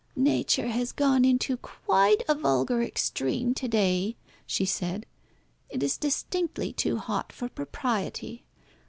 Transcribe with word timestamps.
"Nature 0.15 0.65
has 0.69 0.91
gone 0.91 1.23
into 1.23 1.55
quite 1.57 2.23
a 2.27 2.33
vulgar 2.33 2.81
extreme 2.81 3.53
to 3.53 3.67
day," 3.67 4.15
she 4.47 4.65
said. 4.65 5.05
"It 5.69 5.83
is 5.83 5.95
distinctly 5.95 6.73
too 6.73 6.97
hot 6.97 7.31
for 7.31 7.47
propriety. 7.49 8.43